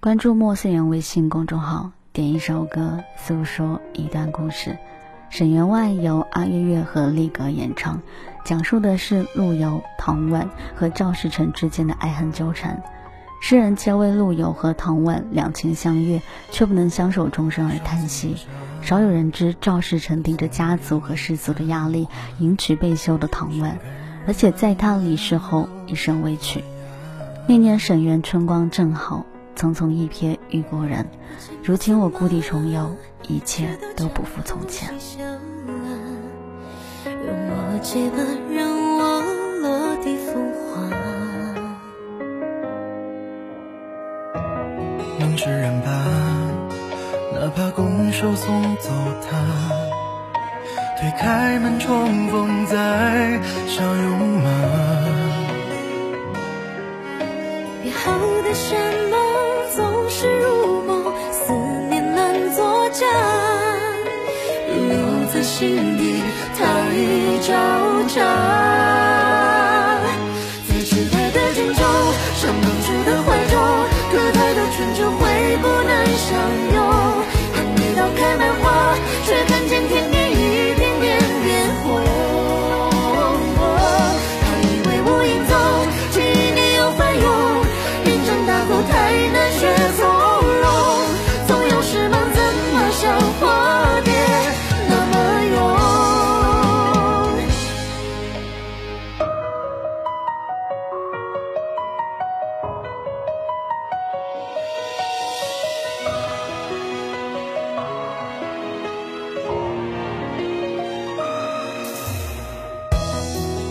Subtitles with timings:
[0.00, 4.78] 关注莫思言微信公众号，点一首歌，诉说一段故事。
[5.28, 8.00] 沈园外由阿月月和力格演唱，
[8.44, 12.80] 讲述的是陆游、唐婉和赵世成之间的爱恨纠缠。
[13.42, 16.22] 诗人皆为陆游和唐婉两情相悦
[16.52, 18.36] 却不能相守终生而叹息。
[18.80, 22.06] 少有人知赵世成顶着家族和世俗的压力
[22.38, 23.76] 迎娶被休的唐婉，
[24.28, 26.62] 而且在他离世后一生未娶。
[27.48, 29.26] 那年沈园春光正好，
[29.58, 31.04] 匆匆一瞥遇故人。
[31.64, 32.94] 如今我故地重游，
[33.26, 34.94] 一切都不复从前。
[45.18, 45.90] 能释然吧，
[47.34, 48.90] 哪怕拱手送走
[49.28, 49.36] 他。
[51.00, 54.50] 推开门重逢再相拥吗？
[57.84, 58.12] 约好
[58.44, 58.97] 的山
[65.42, 66.22] 心底
[66.56, 66.64] 太
[67.46, 67.54] 招
[68.08, 69.47] 架。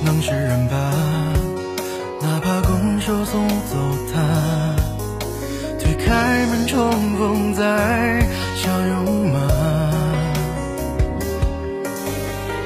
[0.03, 0.75] 能释然吧，
[2.21, 3.75] 哪怕拱手送走
[4.13, 4.21] 他，
[5.79, 9.39] 推开门重逢再相拥吗？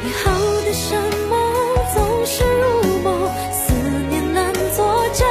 [0.03, 0.31] 约好
[0.65, 1.39] 的山盟
[1.93, 3.73] 总是如梦，思
[4.09, 5.25] 念难作假，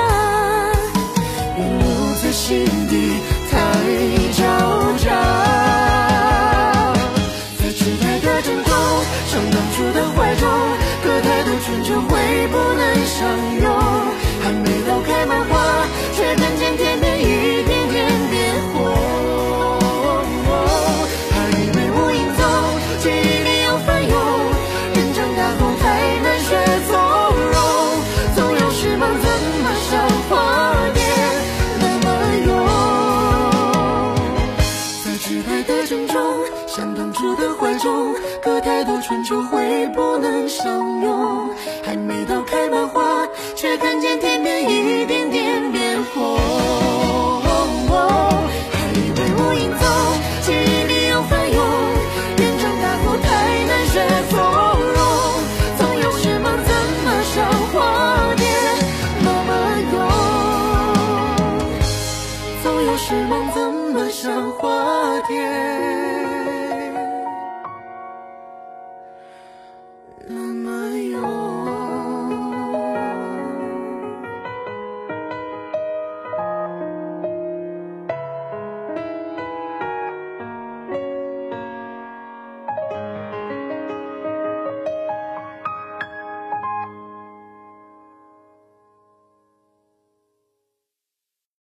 [1.57, 1.65] 留
[2.23, 2.93] 在心底
[3.51, 3.59] 太
[36.07, 41.51] 中，像当初的怀中，隔太多春秋会不能相拥。
[41.85, 46.39] 还没到开满花，却看见天边一点点变红。
[48.73, 49.83] 还以为无影踪，
[50.43, 51.59] 记忆里又翻涌。
[52.39, 53.29] 愿长大后太
[53.67, 53.95] 难学
[54.31, 54.39] 从
[54.95, 54.99] 容，
[55.79, 56.73] 总有时梦怎
[57.05, 57.35] 么像
[57.73, 57.77] 化
[58.37, 58.45] 蝶
[59.25, 59.51] 那么
[59.93, 59.99] 勇？
[62.63, 63.59] 总有时梦怎
[63.93, 64.69] 么像化
[65.27, 65.90] 蝶？